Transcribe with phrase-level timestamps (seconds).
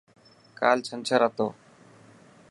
[0.59, 1.47] ڪال چنڇر هتو.